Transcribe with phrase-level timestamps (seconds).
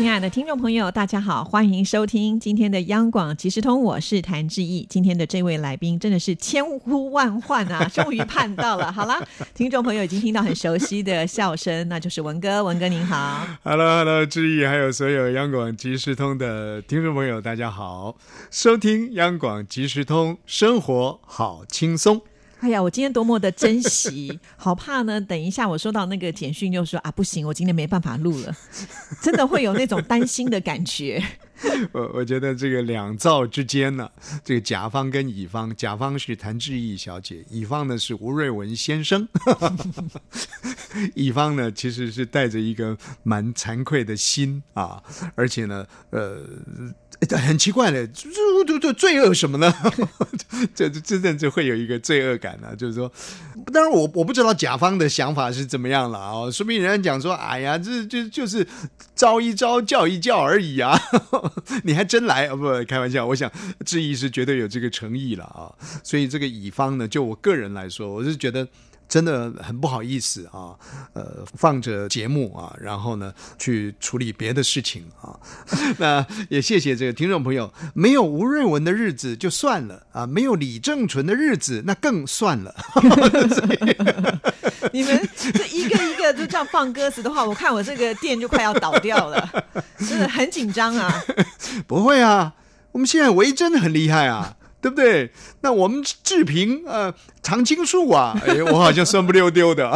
[0.00, 4.86] 亲爱的听众朋友，大家好，欢迎收听今天的央广即时通，我是谭志毅。
[4.88, 8.88] 今天的这位来宾真的是千呼万唤啊，终于盼到了。
[8.90, 9.22] 好了，
[9.54, 12.64] 听众朋友已经听到很熟悉的笑声，那就是文哥。
[12.64, 18.16] 文哥您好，Hello，Hello，志毅，还有所有央广即时通的听众朋友，大家好，
[18.50, 22.22] 收听央广即时通，生活好轻松。
[22.60, 25.20] 哎呀，我今天多么的珍惜， 好怕呢！
[25.20, 28.54] 等一下我收到那个简讯，又说啊，不行，我今天没办法录了，
[29.22, 31.22] 真的会有那种担心的感觉。
[31.92, 34.10] 我我觉得这个两造之间呢，
[34.44, 39.26] 这个甲方跟乙方，甲方是谭志毅小姐，乙方呢是吴瑞文先生。
[41.14, 45.02] 乙方呢其实是带着一个蛮惭愧的心啊，
[45.34, 46.44] 而且呢，呃。
[47.36, 48.28] 很奇怪的，这
[48.66, 49.72] 这这罪恶什么呢？
[50.74, 52.74] 这这真正就会有一个罪恶感呢。
[52.76, 53.10] 就是说，
[53.72, 56.50] 当然我我不知道甲方的想法是怎么样了啊。
[56.50, 58.66] 说明人家讲说，哎呀，这就就是
[59.14, 60.98] 招一招，叫一叫而已啊。
[61.84, 62.56] 你还真来啊？
[62.56, 63.50] 不开玩笑，我想
[63.84, 65.70] 质疑是绝对有这个诚意了啊。
[66.02, 68.66] 所以这个乙方呢，就我个人来说，我是觉得。
[69.10, 70.78] 真的很不好意思啊，
[71.14, 75.34] 呃，放着节目啊，然后呢去处理别的事情啊。
[75.98, 82.72] 那也谢谢这个听众朋友，没有吴瑞文的日子就算了啊，没有李正淳的日子那更算了。
[84.92, 89.64] 你们这一个一个就这样放鸽子的话，我看我这个店就快要倒掉了，
[90.08, 91.12] 真的很紧张啊。
[91.88, 92.54] 不会啊，
[92.92, 94.56] 我们现在维真很厉害啊。
[94.80, 95.30] 对不对？
[95.60, 99.90] 那我们志平呃常青树啊， 哎，我好像酸不溜丢的。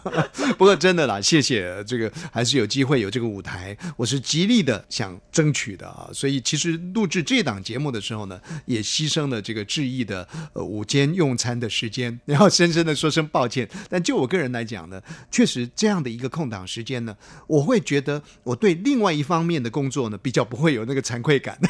[0.56, 6.08] 不过真的啦，谢谢这个，还是有机会有这个舞台，我是极力的想争取的啊。
[6.12, 13.68] 所以其实录制这档节目的时候呢，也牺牲了这个志毅的呃午间用餐的时间，然后深深的说声抱歉。
[13.88, 15.00] 但就我个人来讲呢，
[15.30, 17.14] 确实这样的一个空档时间呢，
[17.46, 21.58] 我会觉得我对另外一方面的工作呢，比较不会有那个惭愧感。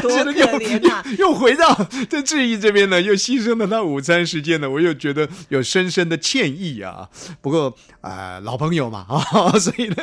[0.00, 1.04] 多可怜啊！
[1.18, 1.63] 又回到。
[2.08, 7.08] 在志毅这边呢，又牺牲了他午餐时间呢，我又觉得有深深的歉意啊。
[7.40, 9.96] 不过啊，老朋友嘛啊， 所以呢，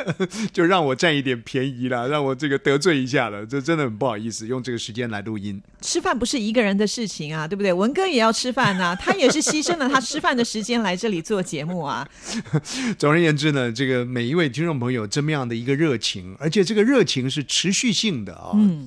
[0.52, 5.60] 就让我占一点便宜了，让我这个得罪一下了，这真的很不好意思，用这个时间来录音。
[5.80, 7.72] 吃饭不是一个人的事情啊，对不对？
[7.72, 12.06] 文哥也要吃饭呐，他也是牺牲了他吃饭的时间来这里做节目啊。
[12.98, 18.52] 总而言之呢，这个每一位听众朋友这么样的一个热情，而且这个热情是持续性的啊。
[18.54, 18.86] 嗯。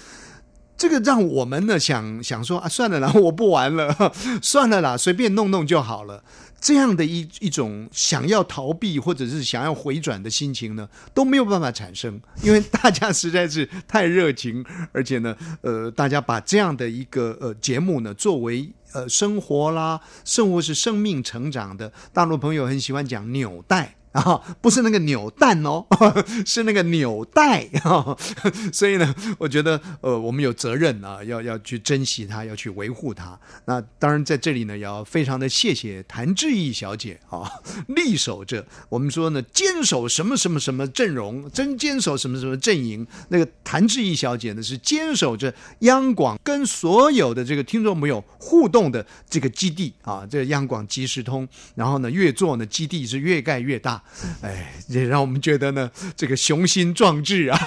[0.87, 6.23] 这个让我们呢想想说啊，算了啦， 我不玩了， 算了啦，随便弄弄就好了。
[6.61, 21.91] 这样的一一种想要逃避或者是想要回转的心情呢，都没有办法产生，因为大家实在是太热情，而且呢，呃，大家把这样的一个呃节目呢作为呃生活啦，生活是生命成长的。
[22.13, 23.95] 大陆朋友很喜欢讲纽带。
[24.15, 25.85] 啊，不是那个扭蛋哦，
[26.47, 27.67] 是那个纽带。
[28.71, 33.37] 所以呢，我觉得呃，我们有责任啊，要要去珍惜它，要去维护它。
[33.65, 37.43] 那当然在这里呢，要非常的谢谢谭志毅小姐啊，
[37.87, 43.05] 力守着我们说呢，坚守什么什么什么阵容，真坚守什么什么阵营。
[43.27, 51.45] 那个谭志毅小姐呢，是坚守着央广跟所有的这个听众朋友互动的这个基地啊，这个央广即时通。
[51.75, 54.01] 然后呢，越做呢，基地是越盖越大。
[54.41, 57.59] 哎，也让我们觉得呢，这个雄心壮志啊，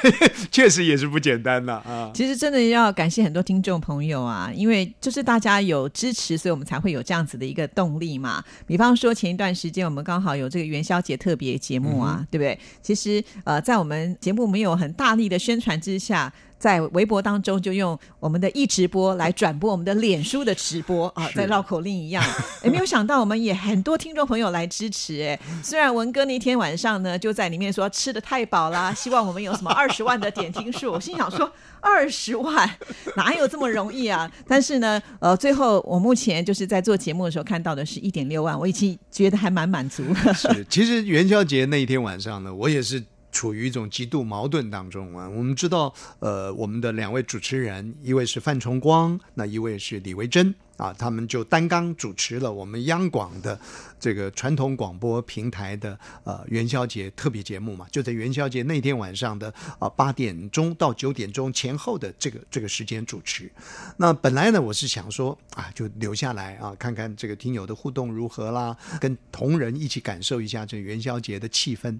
[0.52, 2.10] 确实也是不简单的啊。
[2.14, 8.42] 其实真的要感谢很多听众朋友啊，因为就是大家有支持，所以我们才会有这样子的一个动力嘛。
[8.66, 12.58] 比方说前一段时间我们刚好有这个元宵节特别节目啊，对不对？
[12.82, 16.32] 其实呃，在我们节目没有很大力的宣传之下。
[16.58, 22.24] 在微博当中，就用我们的一直播来转播我们的脸书的直播啊，在绕口令一样。
[22.62, 25.22] 也 没有想到，我们也很多听众朋友来支持。
[25.22, 30.92] 哎，虽然文哥那天晚上呢，就在里面说吃的太饱啦， 希望我们有什么二十万的点听数。
[30.92, 32.70] 我心想说，二十万
[33.16, 34.30] 哪有这么容易啊？
[34.48, 40.02] 但是呢，呃，最后我目前就是在做节目的时候看到的是一点六万，我已经觉得还蛮满足。
[40.32, 43.04] 是，其实元宵节那一天晚上呢，我也是。
[43.34, 45.28] 处于一种极度矛盾当中啊！
[45.28, 53.58] 我们知道，呃，我们的两位主持人，一位是范崇光，那一位是李维珍啊，他们就担纲主持了我们央广的
[53.98, 63.50] 这个传统广播平台的呃元宵节特别节目嘛，就在元宵节那天晚上的啊八点钟到九点钟前后的这个这个时间主持。
[63.96, 71.98] 那本来呢，我是想说啊，就留下来啊，看看这个听友的互动如何啦，跟同仁一起感受一下这元宵节的气氛。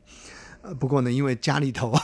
[0.79, 1.95] 不过呢，因为家里头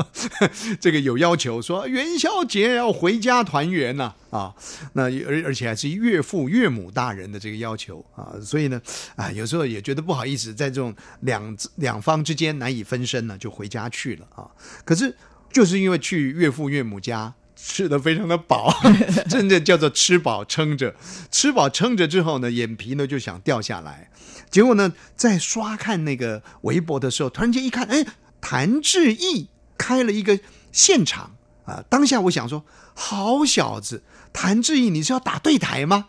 [0.80, 4.54] 这个有要求，说元宵节要回家团圆呐啊，
[4.94, 8.80] 那而而且还是岳父岳母大人的这个要求啊，所以呢，
[9.16, 14.48] 啊，有时候也觉得不好意思，在这种两两方之间难以分身呢，就回家去了啊。
[14.84, 15.14] 可是
[15.52, 17.34] 就是因为去岳父岳母家。
[17.58, 18.70] 吃的非常的饱，
[19.30, 20.94] 真的叫做吃饱撑着。
[21.30, 24.10] 吃饱撑着之后呢，眼皮呢就想掉下来。
[24.50, 28.06] 结果呢，在刷看那个微博的时候，突然间一看，哎，
[28.40, 30.38] 谭志毅开了一个
[30.72, 31.84] 现场啊！
[31.88, 32.64] 当下我想说，
[32.94, 34.02] 好小子。
[34.32, 36.08] 谭志毅，你是要打对台吗？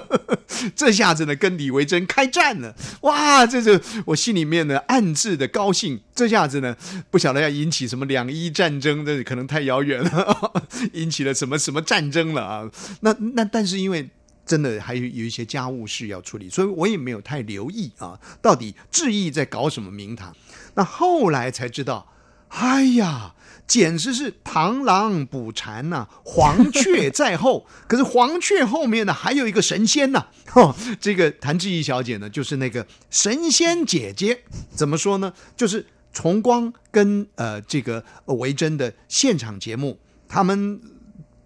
[0.76, 2.74] 这下子呢，跟李维珍开战了！
[3.02, 6.02] 哇，这是我心里面呢暗自的高兴。
[6.14, 6.76] 这下子呢，
[7.10, 10.52] 不晓得要引起什么两伊战争，这可能太遥远了，
[10.92, 12.70] 引起了什么什么战争了啊？
[13.00, 14.10] 那那但是因为
[14.48, 20.34] 真的还有有一些家务事要处理，所以我也没有太留意啊，到底志毅在搞什么名堂？
[20.74, 22.10] 那后来才知道，
[22.48, 23.34] 哎呀！
[23.66, 27.66] 简直是螳螂捕蝉呐，黄雀在后。
[27.86, 30.28] 可是黄雀后面呢，还有一个神仙呐。
[30.98, 34.44] 这个谭志毅小姐呢，就是那个神仙姐姐。
[34.74, 35.34] 怎么说呢？
[35.54, 35.84] 就是
[36.14, 40.80] 崇光跟呃这个维珍的现场节目，他们。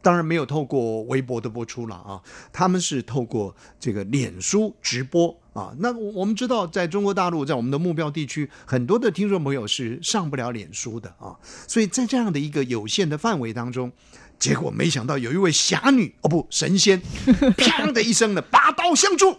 [0.03, 2.21] 当然没有透过微博的播出了啊，
[2.53, 5.73] 他们是透过这个脸书直播啊。
[5.79, 11.39] 那我们知道，在中国大陆，在我们的目标地区，很多的听众朋友是上不了脸书的啊，
[11.69, 13.93] 所以在这样的一个有限的范围当中。
[14.43, 17.01] 结果没想到有一位侠女哦不神仙，
[17.57, 19.39] 啪的一声呢，拔刀相助。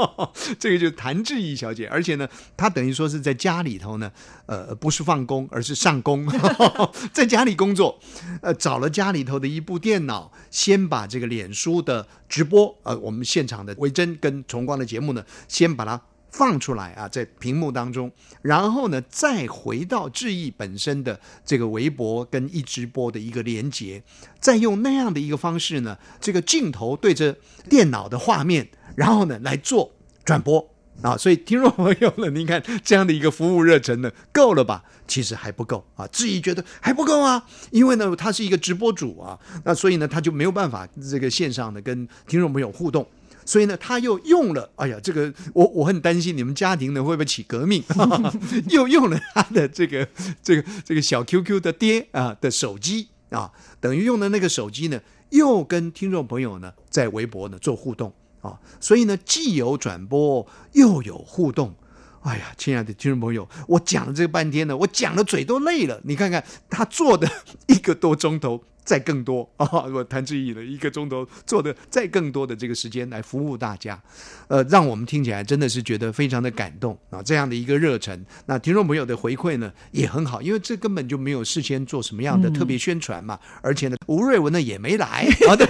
[0.60, 4.12] 这个就是谭志毅小姐，而且呢，她等于说是在家里头呢，
[4.44, 6.28] 呃，不是放工，而是上工，
[7.14, 7.98] 在家里工作。
[8.42, 15.98] 呃，找了家里头的一部电脑，先把这个脸书的直播，呃，我们现场的维珍跟崇光的节目呢，先把它。
[16.32, 24.02] 放出来啊，在屏幕当中，然后呢，再回到智毅本身的这个微博跟一直播的一个连接，
[24.40, 27.36] 再用那样的一个方式呢，这个镜头对着
[27.68, 29.92] 电脑的画面，然后呢来做
[30.24, 30.66] 转播
[31.02, 31.16] 啊。
[31.18, 34.82] 所以听众朋友呢，您看这样的一个服务热忱呢，够了吧？
[35.06, 43.06] 其实还不够啊，智毅觉得还不够啊，因为呢，他是一个直播主啊，那所以呢，他就没有办法这个线上的跟听众朋友互动。
[43.44, 48.32] 所以呢，他又用了，哎呀，这个我我很担心你们家庭呢会不会起革命，哈 哈
[48.68, 50.06] 又用了他的这个
[50.42, 53.50] 这个这个小 QQ 的爹啊的手机啊，
[53.80, 55.00] 等于用的那个手机呢，
[55.30, 61.74] 又跟听众朋友呢在微博呢做互动啊，所以呢既有转播又有互动，
[62.22, 67.28] 哎呀，亲爱的听众朋友，我讲了这半天呢，我讲的嘴都累了，你看看他做的
[67.66, 68.64] 一个多钟头。
[68.84, 69.66] 再更多 啊！
[69.92, 74.00] 我谭志毅的一个钟头做的再更多的这个时间来服务大家，
[74.48, 77.22] 呃，让我们听起来真的是觉得非常的感动啊！
[77.22, 85.66] 这样的一个热忱，那听众朋友的回馈呢也很好，因为这根本就没有事先做什么样的特别宣传嘛，而且呢，吴瑞文呢也没来 啊，对，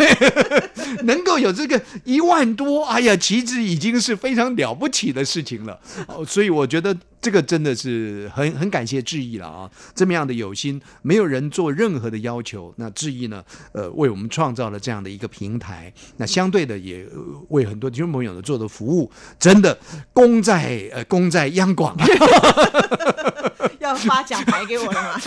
[1.04, 6.96] 能够有这个一万多，哎呀，其实已经是非常了不起的事情了，哦，所以我觉得。
[7.22, 9.70] 这个真的是很很感谢志毅了啊！
[9.94, 17.06] 这么样的有心，没有人做任何的要求，那志毅呢，呃，为我们创造了这样的一个平台，那相对的也
[17.50, 19.08] 为很多听众朋友呢做的服务，
[19.38, 19.78] 真的
[20.12, 21.96] 功在呃功在央广。
[23.92, 25.20] 要发奖牌给我了吗？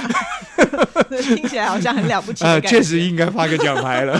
[1.22, 2.44] 听起来好像很了不起。
[2.44, 4.20] 呃，确实应该发个奖牌了。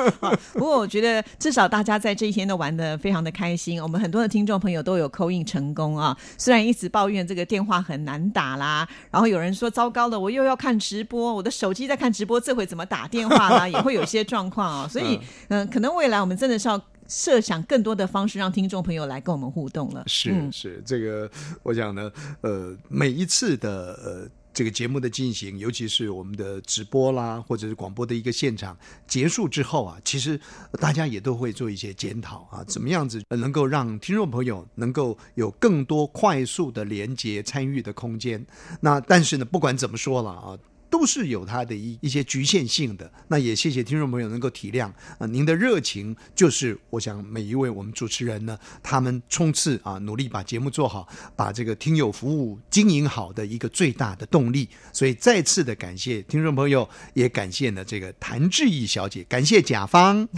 [0.54, 3.80] 不过我觉得至少大家在这一天都玩的非常的开心。
[3.82, 6.16] 我们很多的听众朋友都有扣印成功啊。
[6.38, 13.68] 虽然一直抱怨这个电话很难打啦，然后有人说糟糕了，我又要看直播，我的手机在看直播，这回怎么打电话啦？
[13.68, 14.88] 也会有一些状况啊。
[14.88, 16.80] 所以，嗯，可能未来我们真的是要。
[17.12, 20.02] 设想更多的方式，让听众朋友来跟我们互动了。
[20.06, 21.30] 是是，这个
[21.62, 28.74] 我想呢，呃，每一次的呃这个节目的进行，尤其是我们的直播啦，或者是广播的一个现场
[29.06, 30.40] 结束之后啊，其实
[30.80, 38.46] 大家也都会做一些检讨啊，怎么样子能够让听众朋友能够有更多快速的连接参与的空间。
[38.80, 40.58] 那但是呢，不管怎么说了啊。
[40.92, 54.68] 都是有它的一一些局限性的，那也谢谢听众朋友能够体谅啊，您的热情就是我想每一位我们主持人呢，他们冲刺啊，努力把节目做好，把这个听友服务经营好的一个最大的动力。
[54.92, 60.28] 所以再次的感谢听众朋友，也感谢呢这个谭志毅小姐，感谢甲方。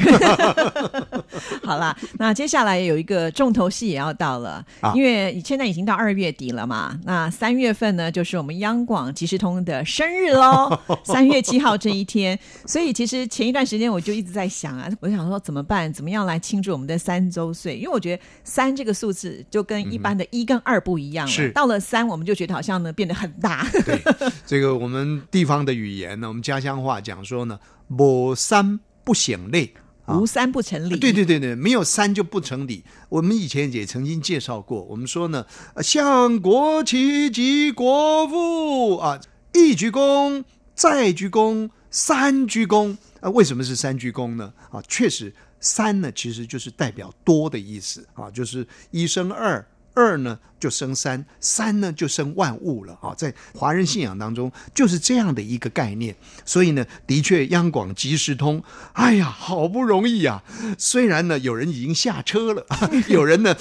[1.64, 10.43] 好啦，那接下来有一个重头戏也要到了，因为现在已经到二月底了嘛，那三月份呢就是我们央广即时通的生日喽。
[10.50, 12.38] 喽，三月七号这一天。
[12.66, 17.76] 所以其实前一段时间我就一直在想啊，我想说怎么办，怎么样来庆祝我们的三周岁？
[17.76, 23.66] 因为我觉得三这个数字就跟一般的一跟二不一样了，是到了三我们就觉得好像呢变得很大。
[23.84, 24.00] 对，
[24.46, 27.58] 这个我们地方的语言呢，我们家乡话讲说呢，
[27.88, 29.74] 某三不显累。
[30.06, 30.98] 啊无三不成礼。
[30.98, 32.84] 对对对对，没有三就不成礼。
[33.08, 39.18] 我们以前也曾经介绍过，我们说呢，呃向国旗及国父啊，
[39.54, 40.44] 一鞠躬，
[40.74, 42.96] 再鞠躬，三鞠躬。
[43.20, 44.52] 啊，为什么是三鞠躬呢？
[44.70, 49.64] 啊，确实三呢其实就是代表多的意思啊，就是一生二。
[49.94, 53.14] 二呢就生三，三呢就生万物了啊！
[53.16, 56.14] 在华人信仰当中，就是这样的一个概念。
[56.44, 58.62] 所以呢，的确央广即时通，
[58.94, 60.42] 哎呀，好不容易啊！
[60.76, 62.66] 虽然呢，有人已经下车了，
[63.08, 63.56] 有人呢，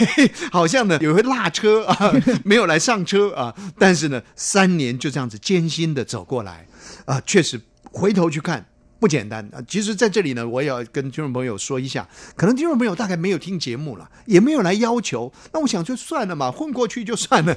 [0.52, 2.12] 好像呢有会落车啊，
[2.44, 6.66] 没有来上车啊，但是呢，三年就这样子艰辛的走过来
[7.06, 8.66] 啊，确实回头去看。
[9.00, 9.62] 不简单啊！
[9.68, 17.56] 其实，在这里呢，我也要跟听众朋友说一下，可能听众朋友大概没有听节目了，也没有来要求，那我想就算了嘛，混过去就算了。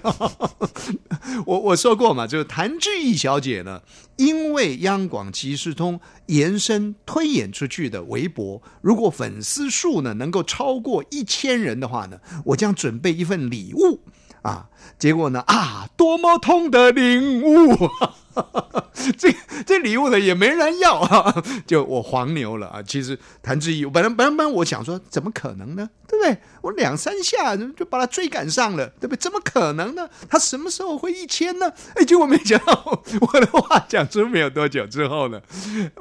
[1.45, 3.81] 我 我说过嘛，就是谭志毅小姐呢，
[4.17, 14.01] 因为央广即时通延伸推演出去的微博，如果粉丝数呢能够超过一千人的话呢，我将准备一份礼物
[14.43, 14.69] 啊。
[15.00, 17.89] 结果呢啊，多么痛的领悟！
[19.17, 19.33] 这
[19.65, 22.83] 这礼物呢也没人要啊，就我黄牛了啊！
[22.83, 25.89] 其实谭志毅，本来本来本来我想说，怎么可能呢？
[26.07, 26.38] 对不对？
[26.61, 29.17] 我两三下就把他追赶上了，对不对？
[29.17, 30.07] 怎么可能呢？
[30.29, 31.71] 他什么时候会一千呢？
[31.95, 35.41] 哎，结果没想到，我的话讲出没有多久之后呢，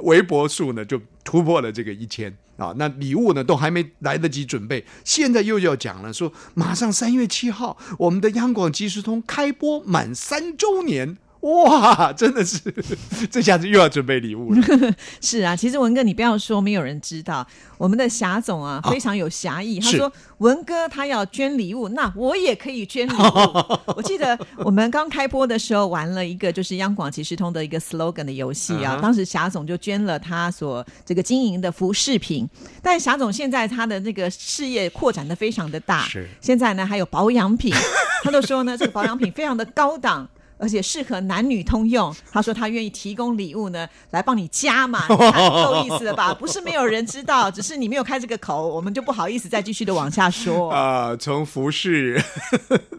[0.03, 2.75] 微博数呢就突破了这个一千啊！
[2.77, 11.17] 那礼物呢都还没来得及准备，现在又要讲了，说马上三月七号，我们的央广即时通开播满三周年。
[11.41, 12.61] 哇，真的是，
[13.31, 14.63] 这下子又要准备礼物了。
[15.23, 17.47] 是啊，其实文哥，你不要说没有人知道，
[17.79, 19.81] 我们的霞总啊非常有侠义。
[19.81, 23.17] 他说文哥他要捐礼物，那我也可以捐礼物。
[23.97, 32.47] 我记得我们刚开播的时候玩了一个就是央广即时通的一个 slogan 的游戏啊，当时霞总就捐了他所这个经营的服饰品。
[32.83, 37.73] 但霞总现在他的那个事业扩展的非常的大，是现在呢还有保养品，
[38.23, 40.29] 他都说呢这个保养品非常的高档。
[40.61, 42.15] 而且适合男女通用。
[42.31, 46.35] 他说他愿意提供礼物呢，来帮你加嘛， 够意思了吧？
[46.35, 51.17] 不是没有人知道，只是你没有开这个口，我们就不好意思再继续的往下说 啊。
[51.17, 52.23] 从服饰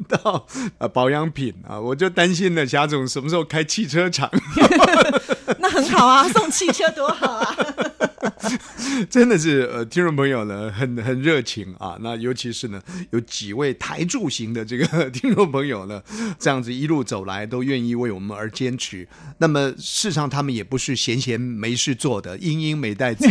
[0.10, 0.46] 到
[0.80, 4.30] 呃保养品啊，我就担心了，霞总什么时候开汽车厂？
[5.60, 7.56] 那很好啊，送汽车多好啊！
[9.10, 11.98] 真的是呃，听众朋友呢，很很热情啊。
[12.02, 16.02] 那尤其是呢，有几位台柱型的这个听众朋友呢，
[16.40, 19.08] 这样子一路走来，都愿意为我们而坚持。
[19.38, 23.28] 那么事实上，他们也不是闲闲没事做的，英英美袋子。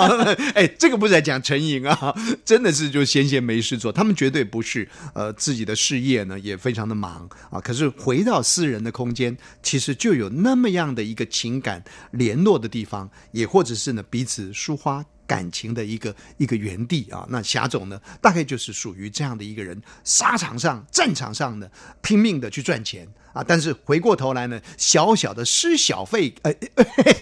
[0.54, 3.92] 哎，这个不是在讲陈颖啊，真的是就闲闲没事做。
[3.92, 7.60] 他们绝对不是呃自己的事业呢也非常的忙啊。
[7.60, 11.82] 可是回到私人的空间，其实就有那么样的一个情感
[12.12, 21.68] 联络的地方，也或者是呢彼此紫树花感情的一个一个原地啊，那霞总呢，大概就是属于这样的一个人，沙场上、战场上呢，
[22.02, 27.14] 拼命的去赚钱啊，但是回过头来呢，小小的施小费， 哎哎哎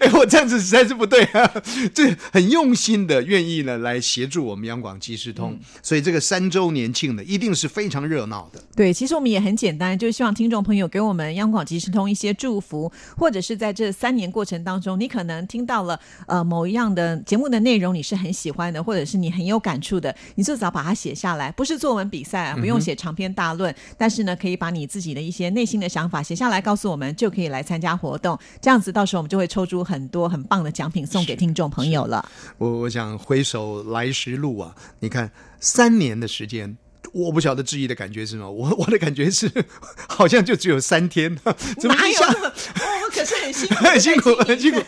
[0.00, 1.62] 哎，我这样子实在是不对啊，
[1.94, 8.62] 这很用心的愿意呢来协助我们央广即时通，所以这个三周年庆呢，一定是非常热闹的。
[8.76, 17.05] 对，其实我们也很简单，就是希望听众朋友给我们央广即时通一些祝福，或者是在这三年过程当中，你可能听到了呃某一样的。
[17.24, 21.52] 节目的内容你是很喜欢的，或者是你很有感触的，你至少把它写下来。
[21.52, 28.38] 不是作文比赛啊，不用写长篇大论，但是呢，可以把你自己的一些内心的想法写下来，告诉我们，就可以来参加活动。
[28.60, 32.28] 这样子，到时候我们就会抽出很多很棒的奖品送给听众朋友了。
[32.58, 36.76] 我我想回首来时路啊，你看三年的时间。
[37.12, 39.50] 我不晓得质疑的感觉是什么，我 我的感觉是
[40.06, 41.34] 好像就只有三天，
[41.80, 42.26] 怎么一下？
[43.16, 44.80] 我可是很辛苦， 很辛苦，很辛苦，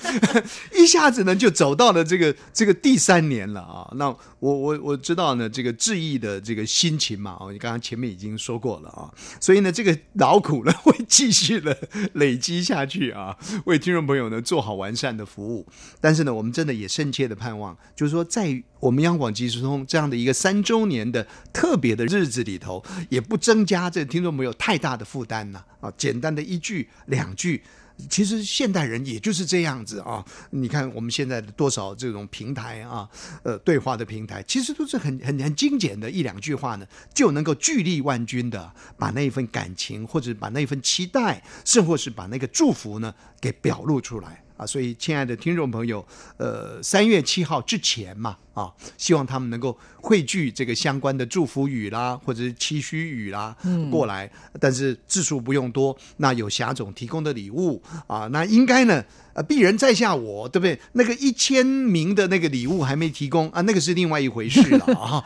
[0.78, 3.90] 一下子呢就走到了这个这个第三年了啊！
[3.97, 4.06] 那
[4.38, 11.76] 我我我知道呢，这个质疑的这个心情嘛，哦，你刚刚前面已经说过了啊，所以呢，这个劳苦呢会继续的
[12.12, 15.66] 累积下去啊，为听众朋友呢做好完善的服务。
[16.00, 22.28] 但是呢，我们真的也深切的盼望，就是说在我们央广即时通这样的一个三周年的特别的日。
[22.28, 27.62] 子里头也不增加这听众朋友太大的负担呐啊，简单的一句两句，
[28.08, 30.24] 其实现代人也就是这样子啊。
[30.50, 33.08] 你看我们现在的多少这种平台啊，
[33.42, 44.42] 呃，对话的平台，其实都是很很很精简的一两句话呢，就能够聚力万钧的把那一份感情，或者把那一份期待，甚或是把那个祝福呢，给表露出来。
[44.58, 53.56] 啊，所以亲爱的听众朋友，呃，三月七号之前嘛，啊，希望他们能够汇聚这个相关的祝福语啦，或者是期许语啦，
[53.90, 54.30] 过来。
[54.60, 59.02] 但是字数不用多，那有霞总提供的礼物啊，那应该呢。
[59.38, 60.78] 啊，鄙人在下我，对不对？
[60.95, 65.25] 那个一千名的那个礼物还没提供啊，那个是另外一回事了 啊。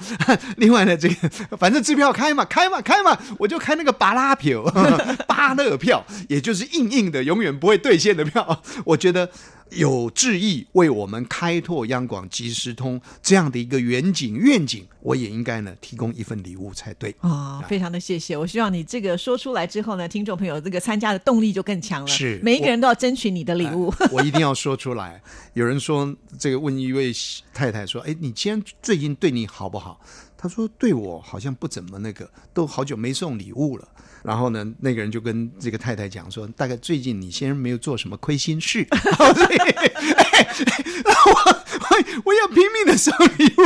[0.58, 4.62] 另外呢，这个反正支票开嘛，开嘛，开嘛，我就开那个巴拉票、
[5.26, 8.62] 巴勒票，也就是硬硬的，永远不会兑现的票。
[8.84, 9.30] 我觉得。
[9.76, 17.60] 有志意为我们开拓央广即时通这样的一个远景愿景，我也应该呢提供一份礼物才对啊！
[17.68, 22.06] 非常的谢谢，我希望你这个说出来之后呢，听众朋友这个参加的动力就更强了。
[22.06, 23.92] 是，每一个人都要争取你的礼物。
[24.10, 25.22] 我一定要说出来。
[25.54, 27.12] 有人说这个问一位
[27.54, 30.00] 太太说：“哎，你今天最近对你好不好？”
[30.42, 33.86] 他说：“对我好像不怎么那个，都好久没送礼物了。”
[34.24, 38.84] 然后呢，那个人就跟这个太太讲说：“大概最近你先生没有做什么亏心事。
[38.90, 39.00] ”我
[41.30, 43.62] 我我要拼命的送礼物，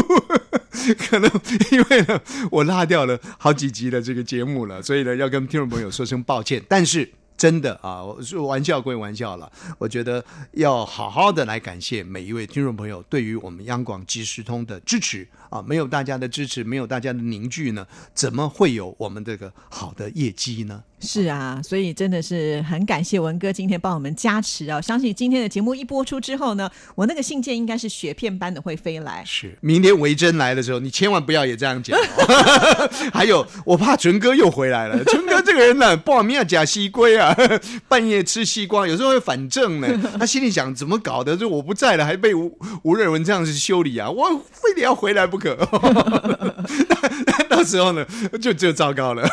[1.09, 1.31] 可能
[1.73, 6.63] 因为呢，我落掉了好几集的这个节目了，所以呢，要跟听众朋友说声抱歉。
[6.69, 7.11] 但是。
[7.37, 15.63] 真的啊，我说玩笑归玩笑了，我觉得要好好的来感谢每一位听众朋友对于我们央广即时通的支持啊！
[15.63, 20.83] 没有大家的支持，没有大家的凝聚呢，怎么会有我们这个好的业绩呢？
[20.99, 24.81] 是啊，所以真的是很感谢文哥今天帮我们加持啊！
[24.81, 29.23] 相信今天的节目一播出之后呢，我那个信件应该是雪片般的会飞来。
[29.27, 31.99] 是，明天维珍来的时候，你千万不要也这样讲。
[33.13, 35.05] 还有，我怕纯哥又回来了。
[35.05, 37.37] 纯哥这个人呢，报名要假西归啊，
[37.87, 39.89] 半夜吃西瓜，有时候会反正呢。
[40.19, 41.37] 他心里想，怎么搞的？
[41.37, 44.09] 就我不在了，还被吴吴瑞文这样子修理啊！
[44.11, 45.55] 我非得要回来不可。
[47.51, 48.05] 到时候呢，
[48.41, 49.29] 就就糟糕了。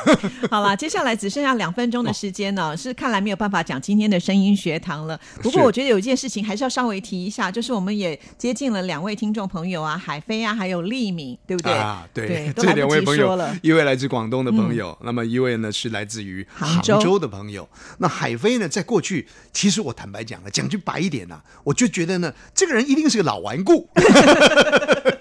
[0.51, 1.52] 好了，接下来只剩下。
[1.57, 5.19] 两分钟的时间呢，是看来没有办法讲今天的声音学堂了。
[5.41, 11.73] 不过我觉得有一件事情还是要稍微提一下，就是我们也接近了两位听众朋友啊，海飞啊，还有利敏，对不对？
[11.73, 17.67] 啊，对， 这两位朋友，一位来自广东的朋友，那么一位呢是来自于杭州的朋友。
[17.99, 23.89] 那海飞呢，在过去，其实我坦白讲了，讲句白一点呢，我就觉得呢，这个人一定是个老顽固。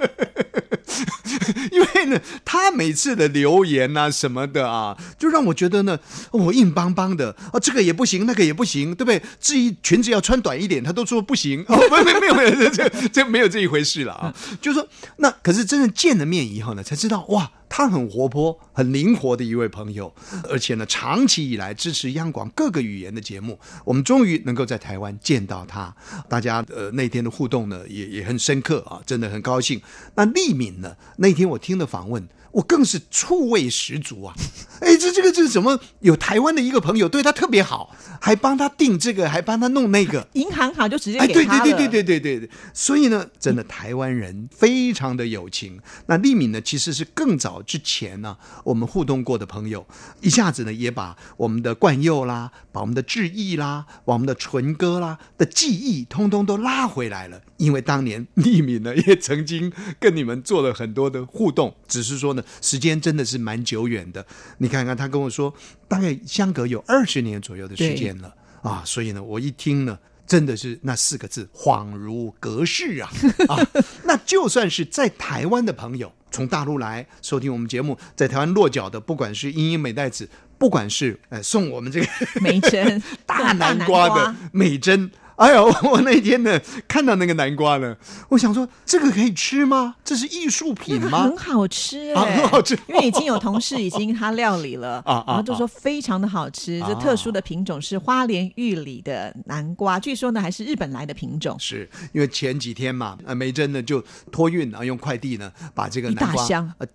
[1.70, 5.98] 因为呢，他每次的留言啊什么的啊，就让我觉得呢，
[6.30, 9.22] 我硬邦邦的啊，这个也不行，那个也不行，对不对？
[9.40, 11.64] 至于裙子要穿短一点，他都说不行。
[11.68, 14.34] 哦，没没没有没有这这没有这一回事了啊。
[14.60, 17.50] 就是说，那可是真的见了面以后呢，才知道哇。
[17.74, 20.14] 他很活泼、很灵活的一位朋友，
[20.46, 23.58] 而且呢，长期以来支持央广各个语言的节目。
[23.82, 25.96] 我们终于能够在台湾见到他，
[26.28, 29.80] 大家呃那天的互动呢，也也很深刻啊，真的很高兴。
[30.16, 32.28] 那丽敏呢，那天我听的访问。
[32.52, 34.34] 我更是醋味十足啊！
[34.80, 42.50] 哎，这这个这个怎么有台湾的一个朋友对他特别好，还帮他订这个，还帮他弄那个，银行卡就直接给他对对对对对对对对。
[42.74, 45.80] 所以呢，真的台湾人非常的有情。
[46.06, 49.86] 那丽敏呢，其实是更早之前呢，我们互动过的朋友，
[50.20, 57.40] 一下子呢也把我们的冠佑啦，把我们的志毅啦，把我们的纯哥啦的记忆，通通都拉回来了。
[57.56, 62.41] 因为当年丽敏呢，也曾经跟你们做了很多的互动，只是说呢。
[62.60, 64.24] 时间真的是蛮久远的，
[64.58, 65.52] 你看看他跟我说，
[65.88, 73.10] 大概相隔有二十年左右的时间了啊，所以呢，我一听呢，真的是那四个字恍如隔世啊
[73.48, 73.58] 啊！
[74.04, 80.28] 那就算是在台湾的朋友，从大陆来收听我们节目，在台湾落脚的，不管是英英美代子，
[80.58, 82.06] 不管是呃送我们这个
[82.40, 85.10] 美珍 大南瓜的美珍。
[85.42, 87.96] 哎呦，我那天呢看到那个南瓜了，
[88.28, 89.96] 我想说这个可以吃吗？
[90.04, 91.24] 这是艺术品吗？
[91.24, 92.78] 很好吃，很好吃。
[92.86, 96.78] 因为已经有同事已经他料理了 啊，然后就说非常的好吃。
[96.86, 101.56] 这特殊的品种是花莲玉里的南瓜，据说呢还是日本来的品种。
[101.58, 104.00] 是因为前几天嘛，呃，梅珍呢就
[104.30, 106.46] 托运啊，用快递呢把这个南瓜
[106.78, 106.86] 呃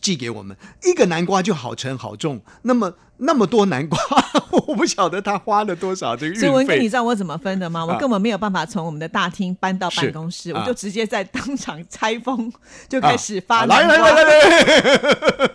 [0.00, 2.94] 寄给我们，一个南瓜就好沉好重，那么。
[3.18, 3.96] 那么多南瓜，
[4.50, 6.40] 我不晓得他花了多少这个运费。
[6.40, 7.86] 所以文哥，你知道我怎么分的吗？
[7.86, 12.52] 我根本没有办法从我们的大厅搬到办公室，我就直接在当场拆封，
[12.88, 15.50] 就开始发来来来来来。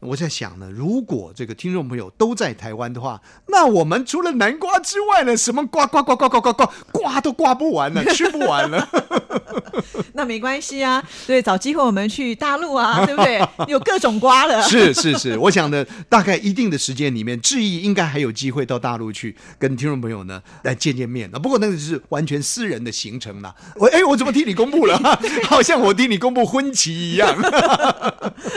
[0.02, 8.86] 我在想呢，如果这个听众朋友都在台湾的话，那我们除了南瓜之外呢，什么瓜瓜瓜瓜瓜瓜瓜瓜都刮不完了，吃不完了。
[10.14, 13.40] 那没关系啊，对，找机会我们去大陆啊， 对不对？
[13.68, 14.62] 有各种瓜了。
[14.62, 21.30] 是是是，我想呢，大概一定的时间里面，志毅应该还有机会到大陆去跟听众朋友呢来见见面。
[21.30, 23.54] 不过那个是完全私人的行程了。
[23.76, 24.98] 我哎，我怎么替你公布了？
[25.48, 27.34] 好像我替你公布婚期一样。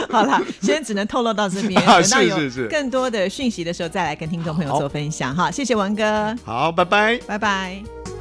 [0.10, 2.38] 好了，现在只能透露到这边，等到有
[2.69, 5.49] 更多的讯息的时候再来跟听众朋友做分享哈。
[5.49, 8.12] 谢谢文哥，好，拜拜，拜拜。